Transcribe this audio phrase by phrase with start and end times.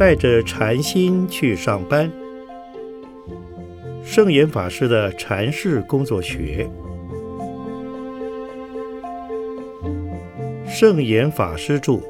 [0.00, 2.10] 带着禅心去上班。
[4.02, 6.66] 圣严法师的禅室工作学，
[10.66, 12.00] 圣严法师著。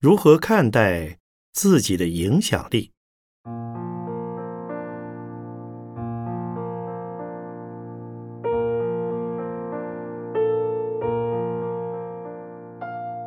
[0.00, 1.18] 如何看待
[1.52, 2.90] 自己的影响力？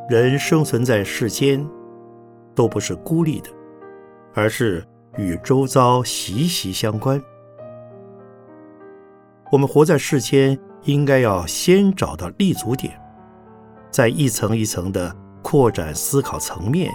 [0.08, 1.64] 人生存在世间，
[2.54, 3.50] 都不是孤立的，
[4.34, 4.84] 而是
[5.16, 7.20] 与周遭息息相关。
[9.50, 13.00] 我们活在世间，应该要先找到立足点，
[13.90, 15.16] 再一层一层的。
[15.42, 16.92] 扩展思考层面，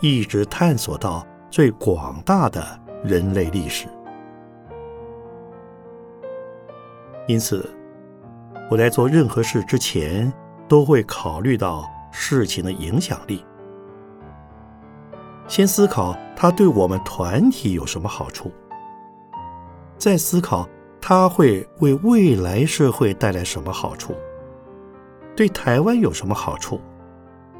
[0.00, 2.64] 一直探索到最广大的
[3.02, 3.86] 人类历史。
[7.26, 7.68] 因此，
[8.70, 10.32] 我在做任何事之前，
[10.68, 13.44] 都会考虑到事情的影响力，
[15.48, 18.52] 先思考它对我们团体有什么好处，
[19.98, 20.68] 再思考
[21.00, 24.14] 它会为未来社会带来什么好处，
[25.34, 26.80] 对台湾有什么好处。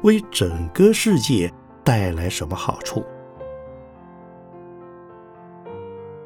[0.03, 1.51] 为整个世界
[1.87, 3.01] 带来什么好处？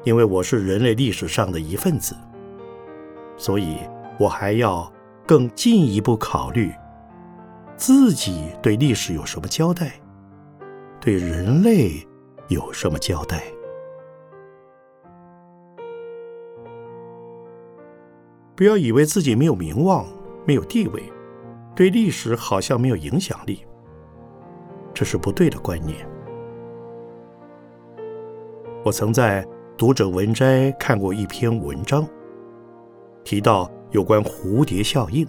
[0.02, 2.16] 因为我是人类历史上的一份子，
[3.36, 3.76] 所以
[4.18, 4.92] 我还要
[5.24, 6.72] 更进一步考虑
[7.76, 9.92] 自己对历史有什么交代，
[11.00, 12.04] 对人类
[12.48, 13.44] 有什么交代。
[18.56, 20.04] 不要以为自己没有名望，
[20.44, 21.00] 没有地位。
[21.76, 23.64] 对历史好像没有影响力，
[24.94, 26.06] 这是不对的观念。
[28.84, 29.44] 我曾在
[29.76, 32.06] 《读者文摘》看过一篇文章，
[33.22, 35.26] 提到有关蝴蝶效应，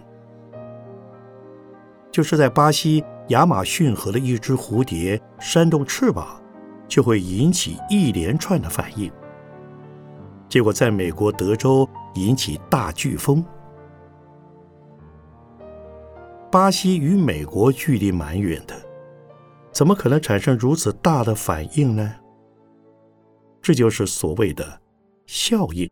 [2.11, 6.41] 就是在巴西亚马逊河的一只蝴蝶扇动翅膀，
[6.87, 9.11] 就会引起一连串的反应，
[10.49, 13.45] 结果在美国德州引起大飓风。
[16.51, 18.75] 巴西与美国距离蛮远的，
[19.73, 22.19] 怎么可能产生如此大的反应呢？
[23.61, 24.81] 这就是所谓的
[25.25, 25.89] 效应。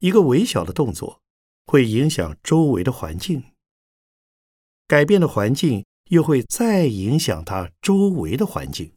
[0.00, 1.22] 一个微小的动作
[1.66, 3.42] 会影响周围的环境，
[4.86, 8.92] 改变的环境又会再影响它周围的环境，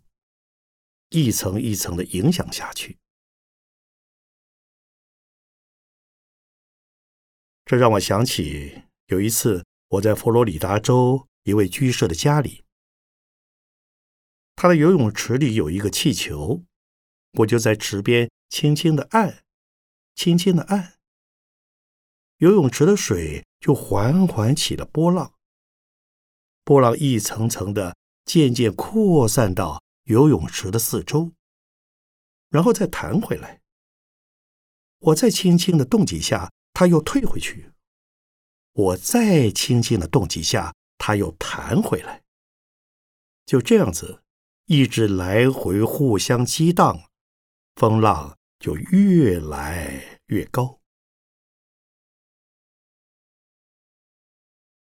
[1.12, 2.98] 一层一层的影响下去。
[7.64, 8.82] 这让我想起。
[9.08, 12.64] 有一次，我在佛罗里达州一位居士的家里，
[14.56, 16.64] 他的游泳池里有一个气球，
[17.34, 19.44] 我就在池边轻轻的按，
[20.16, 20.94] 轻轻的按，
[22.38, 25.34] 游泳池的水就缓缓起了波浪，
[26.64, 31.34] 波浪一层层的渐渐扩散到游泳池的四周，
[32.50, 33.60] 然后再弹回来。
[35.00, 37.72] 我再轻轻的动几下，它又退回去。
[38.74, 42.22] 我再轻轻的动几下，它又弹回来。
[43.48, 44.22] 就这样子，
[44.66, 47.10] 一直来回互相激荡，
[47.74, 50.80] 风浪就越来越高。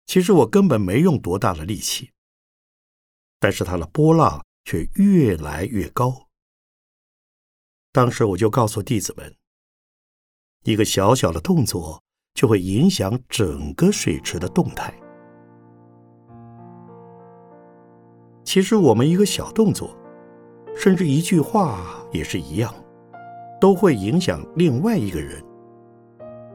[0.05, 2.13] 其实我根本没用多大的力气，
[3.41, 6.29] 但是它的波浪却越来越高。
[7.91, 9.34] 当时我就告诉弟子们，
[10.65, 12.03] 一个小小的动作。
[12.34, 15.02] 就会影响整个水池的动态。
[18.44, 19.97] 其实，我们一个小动作，
[20.75, 21.80] 甚至一句话
[22.10, 22.75] 也是一样，
[23.60, 25.42] 都会影响另外一个人。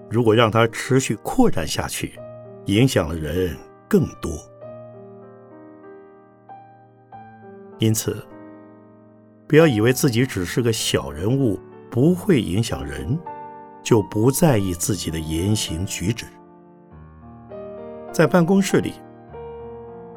[0.10, 2.20] 如果让它持续扩展下去，
[2.66, 3.56] 影响的人
[3.88, 4.32] 更多。
[7.80, 8.18] 因此，
[9.48, 11.60] 不要以为自己只是个小人物，
[11.90, 13.18] 不会影响人。
[13.84, 16.26] 就不在意自己的言行举止。
[18.12, 18.96] 在办公室里，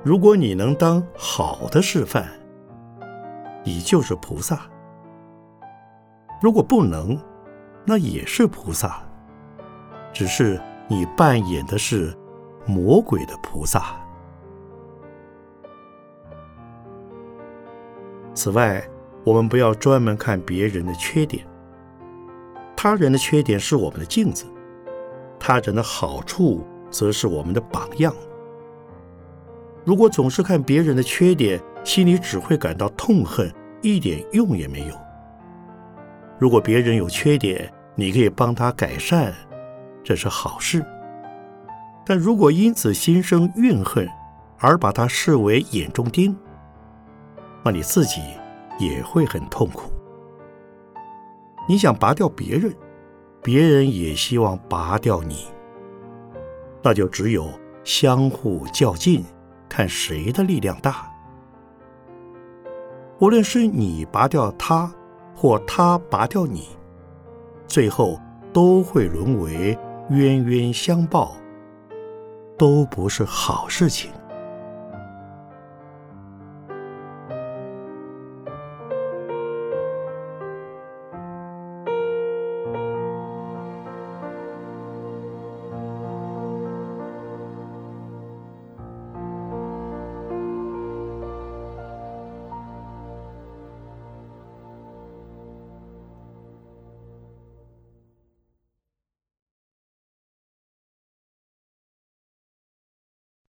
[0.03, 2.27] 如果你能当好的示范，
[3.63, 4.57] 你就是菩萨；
[6.41, 7.19] 如果不能，
[7.85, 9.03] 那也是菩萨，
[10.11, 10.59] 只是
[10.89, 12.17] 你扮演的是
[12.65, 13.95] 魔鬼的菩萨。
[18.33, 18.83] 此外，
[19.23, 21.47] 我们不要专门看别人的缺点。
[22.75, 24.47] 他人的缺点是我们的镜子，
[25.39, 28.15] 他人的好处则是我们的榜样。
[29.91, 33.53] 如果总是看别人的缺点，心里只会感到痛恨，
[33.83, 34.95] 一点用也没有。
[36.39, 39.35] 如果别人有缺点，你可以帮他改善，
[40.05, 40.87] 这是好事。
[42.07, 44.09] 但如果因此心生怨恨，
[44.59, 46.37] 而把他视为眼中钉，
[47.65, 48.21] 那你自己
[48.79, 49.91] 也会很痛苦。
[51.69, 52.73] 你想拔掉别人，
[53.43, 55.47] 别人也希望拔掉你，
[56.81, 57.51] 那就只有
[57.83, 59.25] 相互较劲，
[59.71, 61.11] 看谁的力量大。
[63.21, 64.93] 无论是你拔掉他，
[65.35, 66.69] 或他拔掉你，
[67.67, 68.21] 最后
[68.53, 69.79] 都会沦为
[70.11, 71.37] 冤冤相报，
[72.59, 74.11] 都不是好事情。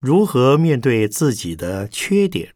[0.05, 2.49] 如何面对自己的缺点？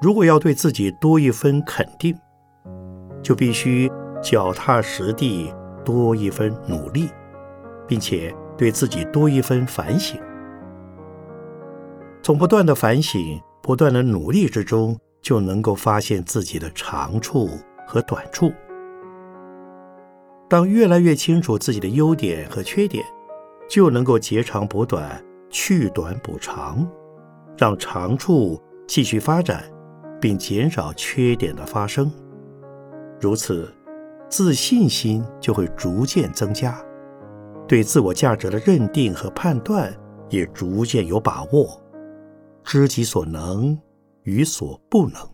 [0.00, 2.16] 如果要对自己多一分肯定，
[3.22, 3.92] 就必须
[4.22, 5.52] 脚踏实地
[5.84, 7.10] 多一分努力，
[7.86, 10.18] 并且对自己多一分反省。
[12.22, 14.98] 从不断的反省、不断的努力之中。
[15.28, 17.50] 就能够发现自己的长处
[17.86, 18.50] 和短处。
[20.48, 23.04] 当越来越清楚自己的优点和缺点，
[23.68, 26.88] 就能够截长补短，去短补长，
[27.58, 29.70] 让长处继续发展，
[30.18, 32.10] 并减少缺点的发生。
[33.20, 33.70] 如此，
[34.30, 36.82] 自信心就会逐渐增加，
[37.66, 39.94] 对自我价值的认定和判断
[40.30, 41.78] 也逐渐有把握，
[42.64, 43.78] 知己所能。
[44.28, 45.26] 与所不能，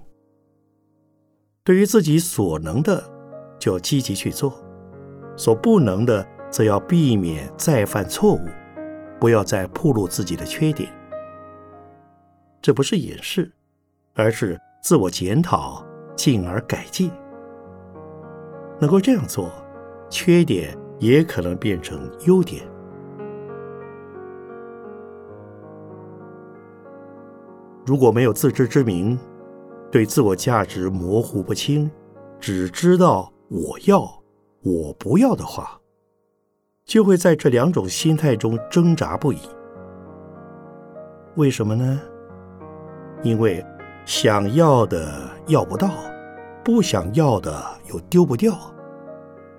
[1.64, 3.02] 对于自己所能的，
[3.58, 4.52] 就积极去做；
[5.36, 8.38] 所不能的，则要避免再犯错误，
[9.18, 10.88] 不要再暴露自己的缺点。
[12.62, 13.50] 这不是掩饰，
[14.14, 17.10] 而是自我检讨，进而改进。
[18.80, 19.50] 能够这样做，
[20.08, 22.64] 缺点也可能变成优点。
[27.86, 29.18] 如果没有自知之明，
[29.90, 31.90] 对自我价值模糊不清，
[32.40, 34.00] 只知道我要、
[34.62, 35.78] 我不要的话，
[36.86, 39.38] 就会在这两种心态中挣扎不已。
[41.36, 42.00] 为什么呢？
[43.22, 43.64] 因为
[44.04, 45.90] 想要的要不到，
[46.64, 48.54] 不想要的又丢不掉，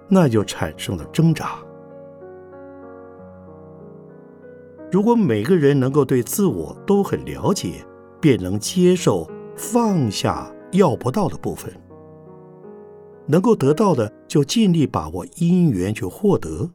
[0.07, 1.59] 那就产生了挣扎。
[4.91, 7.85] 如果每个人能够对自我都很了解，
[8.25, 11.71] 便能接受放下要不到的部分，
[13.27, 16.67] 能够得到的就尽力把握因缘去获得。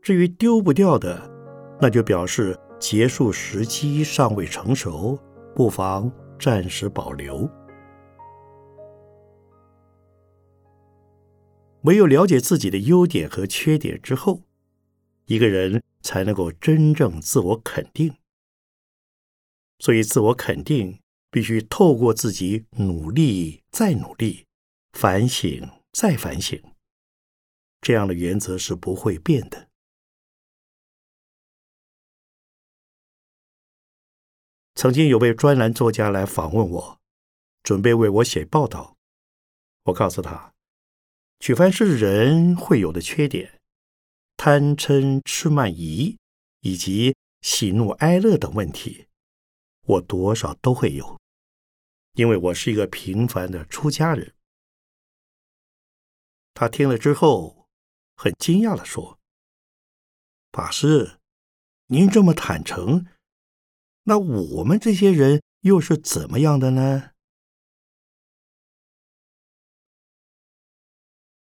[0.00, 1.30] 至于丢不掉的，
[1.78, 5.18] 那就表示结束时机尚未成熟，
[5.54, 6.10] 不妨
[6.40, 7.46] 暂时保留。
[11.82, 14.40] 唯有了解自己的优点和缺点之后，
[15.26, 18.14] 一个人才能够真正自我肯定。
[19.78, 24.46] 所以，自我肯定必须透过自己努力再努力，
[24.92, 26.60] 反省再反省，
[27.80, 29.68] 这样的原则是不会变的。
[34.74, 37.00] 曾经有位专栏作家来访问我，
[37.62, 38.96] 准备为我写报道。
[39.84, 40.52] 我告诉他，
[41.38, 43.60] 举凡是人会有的缺点，
[44.36, 46.16] 贪嗔痴慢疑，
[46.60, 49.06] 以及喜怒哀乐等问题。
[49.86, 51.20] 我多少都会有，
[52.14, 54.34] 因为我是一个平凡的出家人。
[56.54, 57.68] 他听了之后，
[58.16, 59.20] 很惊讶的说
[60.50, 61.20] ：“法师，
[61.86, 63.06] 您这么坦诚，
[64.04, 67.12] 那我们这些人又是怎么样的呢？”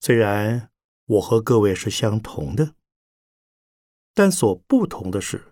[0.00, 0.72] 虽然
[1.04, 2.74] 我和各位是相同的，
[4.14, 5.51] 但所不同的是。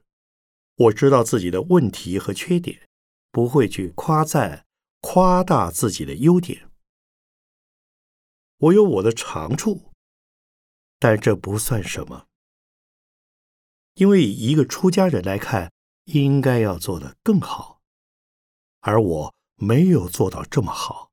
[0.81, 2.89] 我知道自己的问题和缺点，
[3.31, 4.65] 不会去夸赞、
[5.03, 6.71] 夸大自己的优点。
[8.57, 9.93] 我有我的长处，
[10.99, 12.27] 但这不算什么，
[13.95, 15.71] 因为以一个出家人来看，
[16.05, 17.83] 应该要做的更好，
[18.81, 21.11] 而我没有做到这么好，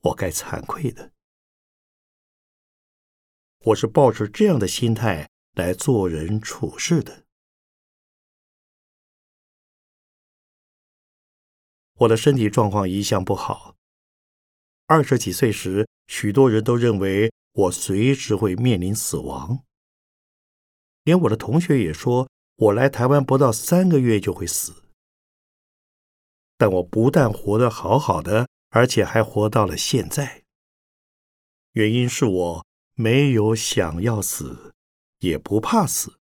[0.00, 1.12] 我该惭愧的。
[3.66, 7.21] 我是抱着这样的心态来做人处事的。
[12.02, 13.76] 我的身体状况一向不好。
[14.86, 19.64] 二十几岁时，许多人都认为我随时会面临死亡，
[21.04, 24.82] 连我的同学也说我来台湾不到三个月就会死。
[26.56, 30.42] 但我不但活得好好的，而且还活到了现在。
[31.72, 34.74] 原因是我没有想要死，
[35.20, 36.18] 也不怕死。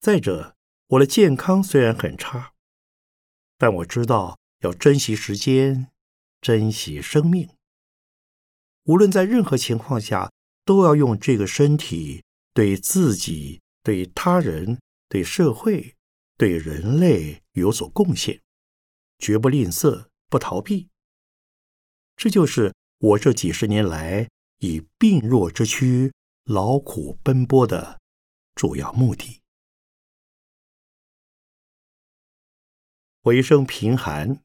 [0.00, 0.56] 再者，
[0.88, 2.54] 我的健康虽然很差，
[3.60, 4.40] 但我知道。
[4.62, 5.88] 要珍惜时间，
[6.42, 7.48] 珍惜生命。
[8.84, 10.30] 无论在任何情况下，
[10.66, 15.94] 都要用这个身体对自己、对他人、对社会、
[16.36, 18.42] 对人类有所贡献，
[19.18, 20.90] 绝不吝啬，不逃避。
[22.16, 26.12] 这就是我这几十年来以病弱之躯
[26.44, 27.98] 劳苦奔波的
[28.54, 29.39] 主要目的。
[33.22, 34.42] 我一生贫寒。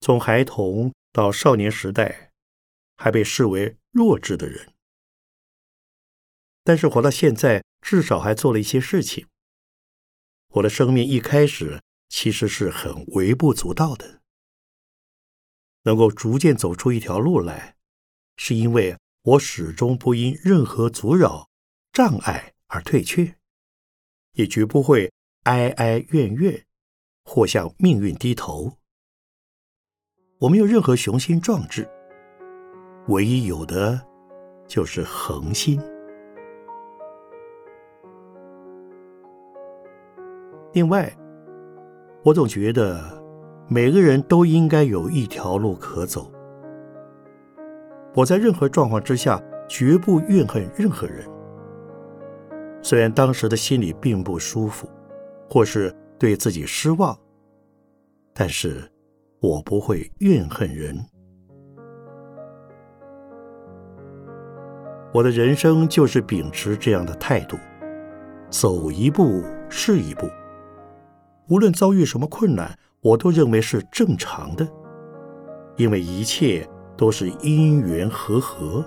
[0.00, 2.30] 从孩童到少年时代，
[2.96, 4.72] 还被视为弱智的人，
[6.62, 9.26] 但是活到现在，至少还做了一些事情。
[10.48, 14.22] 我的生命一开始其实是很微不足道的，
[15.82, 17.76] 能够逐渐走出一条路来，
[18.36, 21.48] 是因为我始终不因任何阻扰、
[21.92, 23.36] 障碍而退却，
[24.32, 25.12] 也绝不会
[25.42, 26.64] 哀哀怨怨
[27.24, 28.72] 或向命运低头。
[30.40, 31.88] 我没有任何雄心壮志，
[33.08, 34.00] 唯一有的
[34.66, 35.80] 就是恒心。
[40.72, 41.10] 另外，
[42.22, 43.00] 我总觉得
[43.68, 46.30] 每个人都应该有一条路可走。
[48.14, 51.26] 我在任何状况之下绝不怨恨任何人，
[52.82, 54.88] 虽然当时的心里并不舒服，
[55.48, 57.18] 或是对自己失望，
[58.32, 58.90] 但是。
[59.40, 61.04] 我不会怨恨人，
[65.12, 67.58] 我的人生就是秉持这样的态度，
[68.48, 70.30] 走一步是一步。
[71.50, 74.66] 无论遭遇什么困难，我都认为是正常的，
[75.76, 76.66] 因为一切
[76.96, 78.82] 都是因缘和合。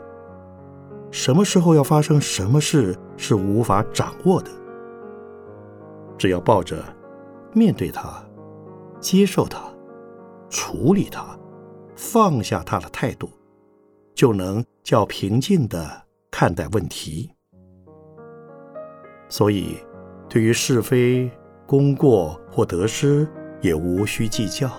[1.12, 4.50] 什么时候要发生什么事是无法掌握的，
[6.18, 6.84] 只要抱着
[7.58, 8.24] 面对它、
[9.00, 9.60] 接受它。
[10.50, 11.38] 处理它，
[11.94, 13.30] 放下它的态度，
[14.16, 15.86] 就能较平静的
[16.32, 17.30] 看待问题。
[19.28, 19.76] 所以，
[20.30, 21.30] 对于是非、
[21.66, 23.28] 功过或得失，
[23.60, 24.72] 也无需计较，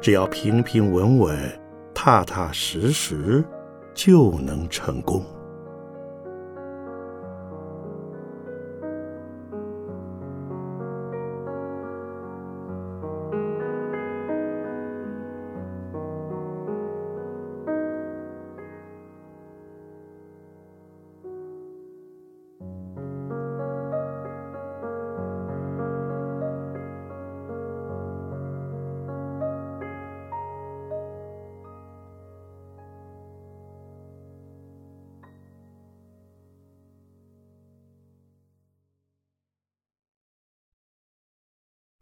[0.00, 1.60] 只要平平稳稳、
[1.94, 3.44] 踏踏实实，
[3.94, 5.24] 就能成功。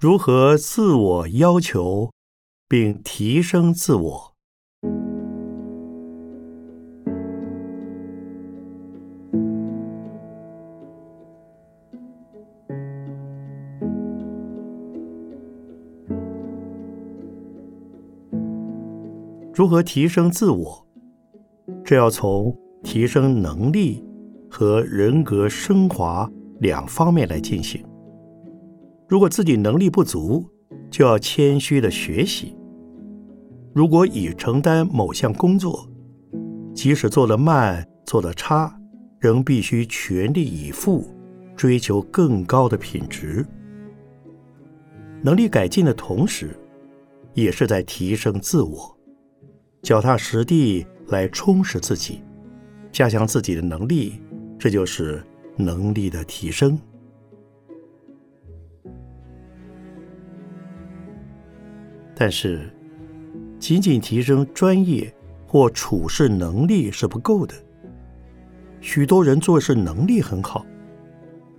[0.02, 2.10] 如何自我要求
[2.68, 4.34] 并提升自我？
[19.54, 20.84] 如何提升自我？
[21.84, 24.02] 这要从提升能力
[24.50, 26.28] 和人格升华
[26.58, 27.80] 两方面来进行。
[29.12, 30.42] 如果自己能力不足，
[30.90, 32.56] 就要谦虚的学习。
[33.74, 35.86] 如果已承担某项工作，
[36.74, 38.74] 即使做得慢、做得差，
[39.18, 41.06] 仍必须全力以赴，
[41.54, 43.44] 追求更高的品质。
[45.20, 46.56] 能力改进的同时，
[47.34, 48.96] 也是在提升自我，
[49.82, 52.22] 脚踏实地来充实自己，
[52.90, 54.22] 加强自己的能力，
[54.58, 55.22] 这就是
[55.58, 56.78] 能力的提升。
[62.24, 62.70] 但是，
[63.58, 65.12] 仅仅提升专业
[65.44, 67.52] 或处事能力是不够的。
[68.80, 70.64] 许多人做事能力很好，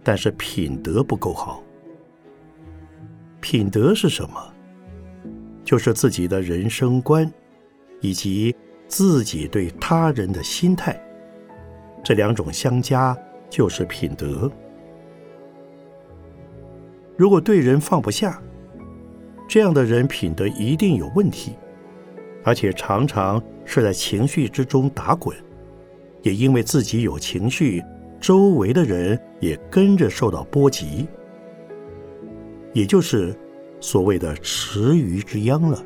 [0.05, 1.61] 但是品德不够好。
[3.41, 4.53] 品德是什么？
[5.65, 7.29] 就是自己的人生观，
[7.99, 8.55] 以及
[8.87, 10.97] 自己对他人的心态。
[12.01, 13.17] 这两种相加
[13.49, 14.49] 就是品德。
[17.17, 18.41] 如果对人放不下，
[19.53, 21.55] 这样的人品德一定有问题，
[22.43, 25.37] 而且常常是在情绪之中打滚，
[26.23, 27.79] 也因为自己有情绪，
[28.19, 31.07] 周围的人也跟着受到波及，
[32.73, 33.31] 也就是
[33.79, 35.85] 所谓的池鱼之殃了。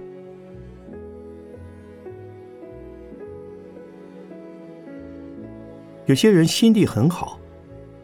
[6.06, 7.38] 有些人心地很好，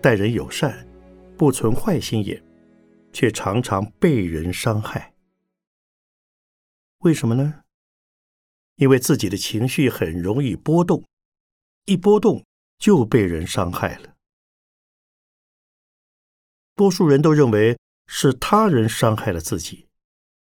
[0.02, 0.76] 待人友善，
[1.38, 2.38] 不存坏心眼，
[3.14, 5.13] 却常常被人伤害。
[7.04, 7.64] 为什么呢？
[8.76, 11.04] 因为自己的情绪很容易波动，
[11.86, 12.46] 一波动
[12.78, 14.16] 就被人伤害了。
[16.76, 19.88] 多数人都认为是他人伤害了自己，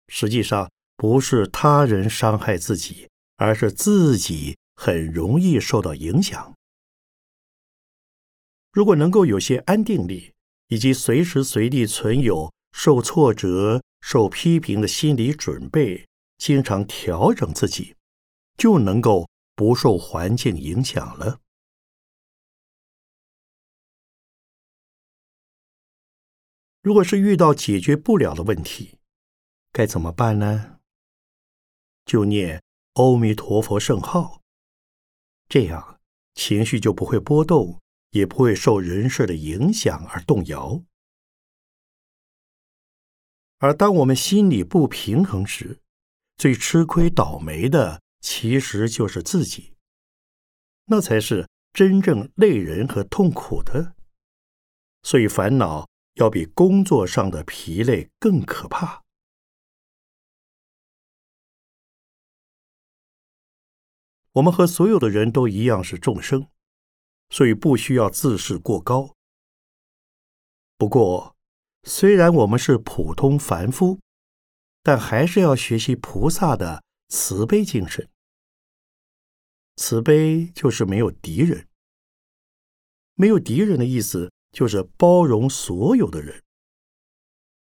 [0.06, 6.54] 实际上不是他人伤害自己，而是自己很容易受到影响。
[8.70, 10.32] 如果能够有些安定力，
[10.68, 16.06] 以及随时随地存有受挫折、受批评的心理准备，
[16.38, 17.96] 经常调整自己，
[18.56, 21.40] 就能够不受环境影响了。
[26.82, 28.98] 如果是遇到解决不了的问题，
[29.72, 30.78] 该怎么办呢？
[32.04, 32.62] 就念
[32.94, 34.40] 阿弥陀佛圣号，
[35.48, 36.00] 这样
[36.34, 37.80] 情绪就不会波动。
[38.10, 40.82] 也不会受人事的影响而动摇。
[43.58, 45.80] 而当我们心里不平衡时，
[46.36, 49.74] 最吃亏倒霉的其实就是自己，
[50.86, 53.94] 那才是真正累人和痛苦的。
[55.02, 59.02] 所以烦恼要比工作上的疲累更可怕。
[64.32, 66.48] 我们和所有的人都一样是众生。
[67.28, 69.16] 所以不需要自视过高。
[70.78, 71.34] 不过，
[71.82, 73.98] 虽然我们是普通凡夫，
[74.86, 78.08] 但还是要学习菩萨的慈悲精神。
[79.74, 81.66] 慈悲就是没有敌人。
[83.14, 86.44] 没有敌人的意思就是包容所有的人，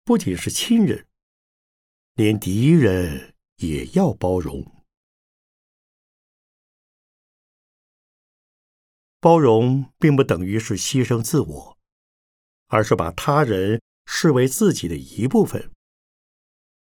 [0.06, 1.06] 不仅是亲人，
[2.14, 4.86] 连敌人也要包容。
[9.20, 11.78] 包容并不等于是牺牲自我，
[12.68, 15.74] 而是把他人视为自己的一部分。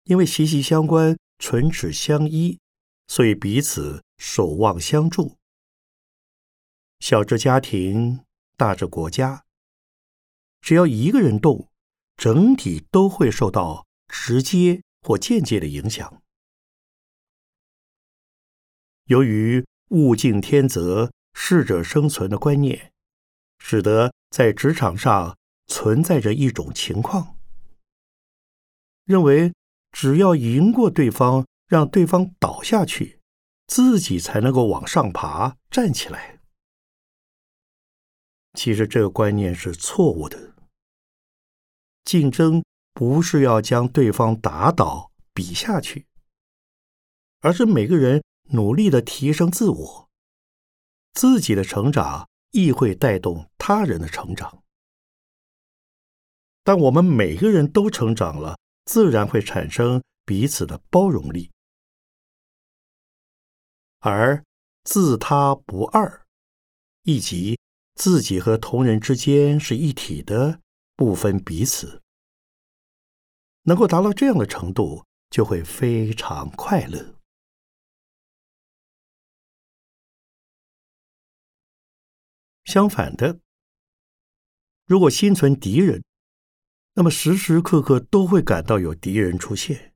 [0.09, 2.59] 因为息息相关、唇齿相依，
[3.07, 5.37] 所以彼此守望相助。
[6.99, 8.25] 小至家庭，
[8.57, 9.45] 大至国家，
[10.61, 11.69] 只要一个人动，
[12.17, 16.23] 整体都会受到直接或间接的影响。
[19.05, 21.11] 由于物竞天择。
[21.41, 22.91] 适者生存的观念，
[23.59, 27.37] 使得在职场上存在着一种情况：
[29.05, 29.53] 认为
[29.91, 33.19] 只要赢过对方，让对方倒下去，
[33.67, 36.39] 自己才能够往上爬、站起来。
[38.53, 40.55] 其实这个观念是错误的。
[42.03, 46.07] 竞争不是要将对方打倒、比下去，
[47.41, 50.09] 而是每个人努力的提升自我。
[51.13, 54.63] 自己的成长亦会带动他人的成长。
[56.63, 58.57] 当我们每个人都成长了，
[58.89, 61.51] 自然会产生彼此的包容力，
[63.99, 64.43] 而
[64.83, 66.25] 自他不二，
[67.03, 67.59] 以及
[67.93, 70.59] 自己和同人之间是一体的，
[70.95, 72.01] 不分彼此。
[73.61, 77.15] 能够达到这样的程度，就会非常快乐。
[82.65, 83.39] 相反的，
[84.85, 86.03] 如果心存敌人，
[86.99, 89.93] 那么时时刻刻都会感到有敌人出现。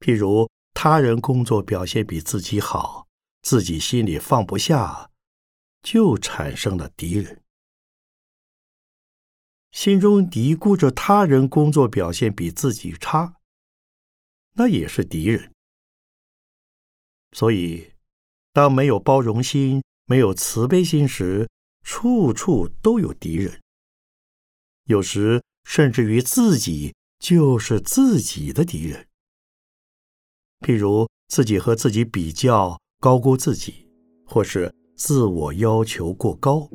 [0.00, 3.06] 譬如他人工作表现比自己好，
[3.42, 5.10] 自己心里放不下，
[5.82, 7.42] 就产生了敌人。
[9.72, 13.36] 心中嘀咕着他人工作表现比自己差，
[14.54, 15.52] 那也是敌人。
[17.32, 17.92] 所以，
[18.54, 19.82] 当没有包容心。
[20.06, 21.48] 没有慈悲心时，
[21.84, 23.61] 处处都有敌人。
[24.86, 29.06] 有时甚至于自己就是自己的敌人。
[30.60, 33.88] 譬如自己和自己比较，高估自己，
[34.26, 36.68] 或是自我要求过高。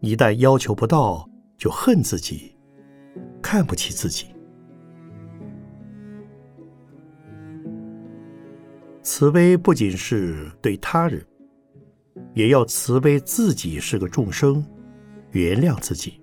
[0.00, 2.54] 一旦要求不到，就恨自己，
[3.42, 4.26] 看不起自己。
[9.02, 11.26] 慈悲不仅是对他人，
[12.34, 14.64] 也要慈悲自己是个众生，
[15.30, 16.20] 原谅自己。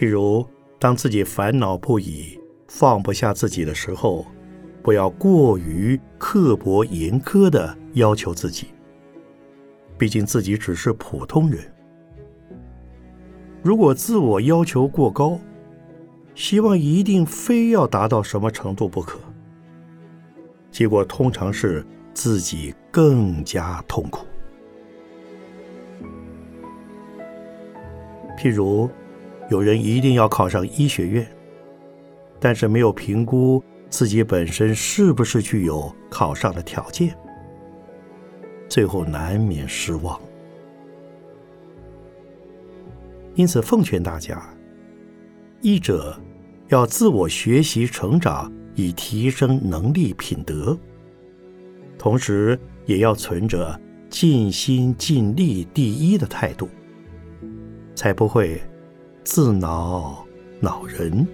[0.00, 0.46] 譬如，
[0.78, 4.24] 当自己烦恼不已、放不下自己的时候，
[4.82, 8.68] 不要过于刻薄严苛的要求自己。
[9.98, 11.60] 毕竟自己只是普通人，
[13.62, 15.38] 如果自我要求过高，
[16.34, 19.20] 希望一定非要达到什么程度不可，
[20.70, 21.84] 结果通常是
[22.14, 24.24] 自己更加痛苦。
[28.38, 28.88] 譬如，
[29.50, 31.26] 有人一定要考上医学院，
[32.38, 37.14] 但是没有评估自己本身是不是具有考上的条件。
[38.68, 40.18] 最后难免失望，
[43.34, 44.40] 因此奉劝大家：
[45.60, 46.16] 医者
[46.68, 50.78] 要自我学习成长，以提升能力品德；
[51.98, 56.68] 同时也要存着尽心尽力第一的态度，
[57.96, 58.62] 才不会
[59.22, 60.26] 自恼
[60.60, 61.26] 恼人。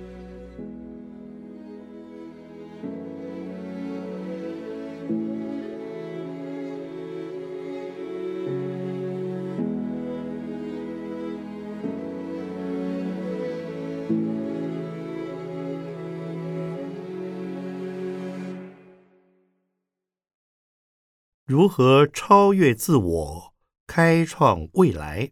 [21.47, 23.55] 如何超越自我，
[23.87, 25.31] 开创未来？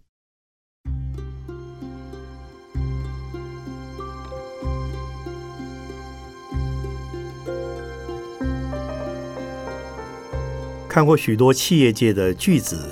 [10.94, 12.88] 看过许多企业界的巨子，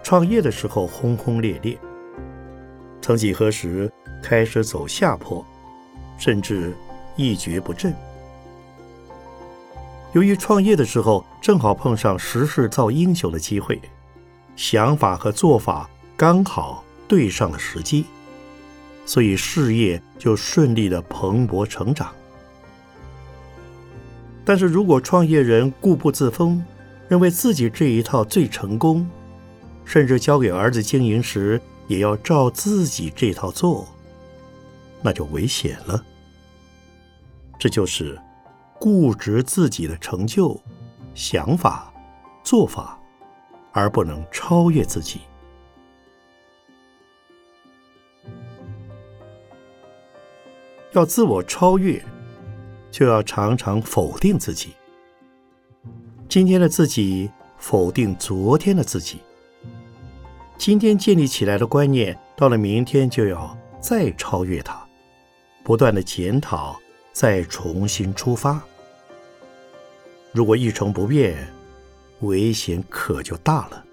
[0.00, 1.76] 创业的时候轰轰烈烈，
[3.02, 3.90] 曾几何时
[4.22, 5.44] 开始走下坡，
[6.20, 6.72] 甚至
[7.16, 7.92] 一蹶不振。
[10.12, 13.82] 由于创业的时候正好碰上时势造英雄的机会，
[14.54, 18.04] 想法和做法刚好对上了时机，
[19.04, 22.12] 所以事业就顺利的蓬勃成长。
[24.44, 26.64] 但是如果创业人固步自封，
[27.10, 29.06] 认为自己这一套最成功，
[29.84, 33.86] 甚至交给儿子经营时也要照自己这套做，
[35.02, 36.02] 那就危险了。
[37.58, 38.18] 这就是。
[38.82, 40.58] 固执自己的成就、
[41.14, 41.92] 想法、
[42.42, 42.98] 做法，
[43.72, 45.20] 而不能超越自己。
[50.92, 52.02] 要自我超越，
[52.90, 54.70] 就要常常否定自己。
[56.30, 59.18] 今天的自己否定昨天的自己，
[60.56, 64.80] 今天建立起来的观念，到了明天就要再超越它，
[65.64, 66.80] 不断的检讨，
[67.12, 68.62] 再重新出发。
[70.30, 71.52] 如果一成不变，
[72.20, 73.84] 危险可就大了。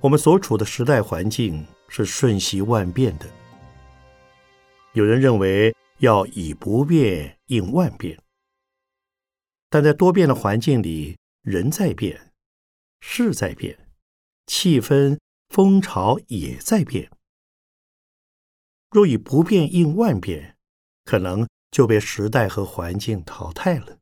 [0.00, 3.26] 我们所处的时代环境是瞬息万变的，
[4.94, 8.20] 有人认为要以不变应万变，
[9.68, 12.32] 但在多变的环境里，人在变，
[13.00, 13.88] 事在变，
[14.46, 17.10] 气氛风潮也在变。
[18.90, 20.56] 若以不变应万变，
[21.04, 23.98] 可能就被时代和环境淘汰了。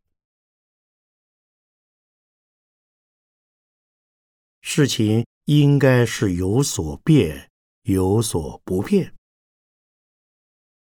[4.61, 7.50] 事情应该是有所变，
[7.83, 9.14] 有所不变。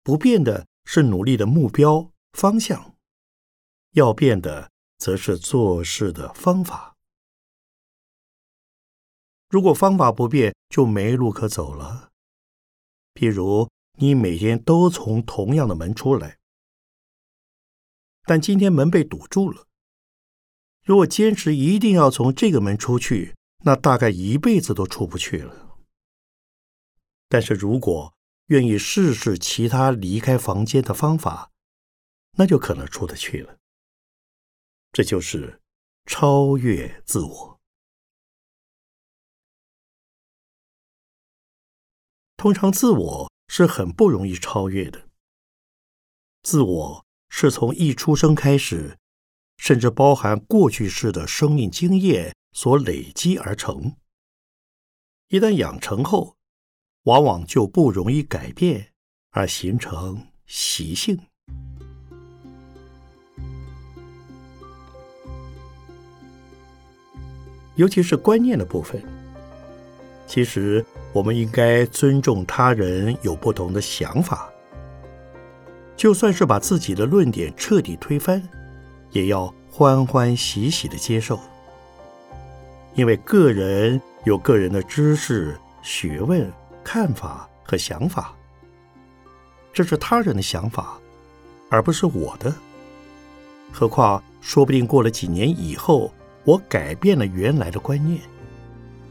[0.03, 2.95] 不变的是努力的目标方向，
[3.91, 6.97] 要变的则是做事的方法。
[9.49, 12.11] 如果方法不变，就没路可走了。
[13.13, 13.69] 譬如。
[13.95, 16.39] 你每天都从同样的门出来，
[18.23, 19.67] 但今天门被堵住了。
[20.83, 25.77] 如果坚持一定要从这个门出去，那大概一辈子都出不去了。
[27.27, 28.15] 但是如果
[28.51, 31.51] 愿意试试其他离开房间的方法，
[32.37, 33.57] 那就可能出得去了。
[34.91, 35.59] 这就是
[36.05, 37.59] 超越自我。
[42.37, 43.31] 通常自我。
[43.53, 45.09] 是很不容易超越的。
[46.41, 48.97] 自我是从一出生开始，
[49.57, 53.97] 甚至包含过去式的生命经验所累积而成。
[55.27, 56.37] 一旦养成后，
[57.03, 58.87] 往往就不容易改变，
[59.31, 61.17] 而形成习性。
[67.75, 69.01] 尤其是观念的部分。
[70.27, 74.49] 其实，我们应该尊重他人有不同的想法，
[75.97, 78.41] 就算是把自己的论点彻底推翻，
[79.09, 81.39] 也要欢欢喜喜的接受，
[82.93, 86.49] 因为个人有个人的知识、学问、
[86.83, 88.33] 看法和想法，
[89.71, 90.99] 这是他人的想法，
[91.69, 92.53] 而不是我的。
[93.71, 96.11] 何况，说不定过了几年以后，
[96.43, 98.19] 我改变了原来的观念，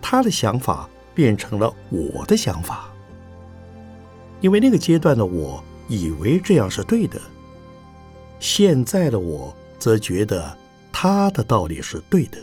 [0.03, 2.91] 他的想法变成了我的想法。
[4.41, 7.21] 因为那个阶段的我以为这样是对的，
[8.39, 10.57] 现在的我则觉得
[10.93, 12.39] 他的道理是对的。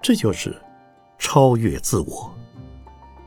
[0.00, 0.54] 这就是
[1.18, 2.34] 超越自我，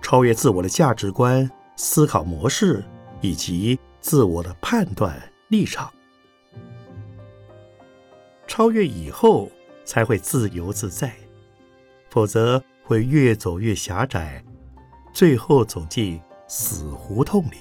[0.04, 2.84] 超越自我的价值观、思考模式
[3.22, 5.92] 以及自我的判断立场。
[8.46, 9.50] 超越以后
[9.86, 11.16] 才会自由自在，
[12.10, 14.44] 否则会越走越狭窄，
[15.13, 17.56] 最后走进死胡同里。